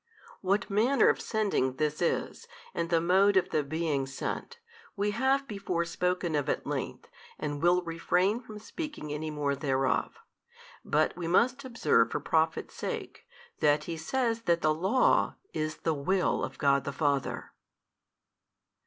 What 0.41 0.67
manner 0.67 1.09
of 1.09 1.21
sending 1.21 1.75
this 1.75 2.01
is, 2.01 2.47
and 2.73 2.89
the 2.89 2.99
mode 2.99 3.37
of 3.37 3.49
the 3.51 3.61
being 3.61 4.07
sent, 4.07 4.57
we 4.95 5.11
having 5.11 5.45
before 5.45 5.85
spoken 5.85 6.33
of 6.33 6.49
at 6.49 6.65
length, 6.65 7.07
will 7.39 7.83
refrain 7.83 8.39
from 8.41 8.57
speaking 8.57 9.13
any 9.13 9.29
more 9.29 9.55
thereof. 9.55 10.17
But 10.83 11.15
we 11.15 11.27
must 11.27 11.63
observe 11.63 12.09
for 12.09 12.19
profit's 12.19 12.73
sake 12.73 13.27
that 13.59 13.83
He 13.83 13.95
says 13.95 14.41
that 14.49 14.61
the 14.61 14.73
Law 14.73 15.35
is 15.53 15.77
the 15.81 15.93
Will 15.93 16.43
of 16.43 16.57
God 16.57 16.83
the 16.83 16.91
Father. 16.91 17.51